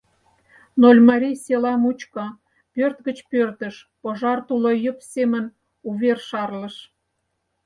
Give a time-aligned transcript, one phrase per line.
[0.81, 2.25] Нольмарий села мучко
[2.73, 5.45] пӧрт гыч пӧртыш пожар тулойып семын
[5.89, 6.75] увер шарлыш.